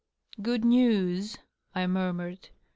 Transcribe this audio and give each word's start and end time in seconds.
"Good 0.41 0.65
news?" 0.65 1.37
I 1.75 1.85
murmured. 1.85 2.49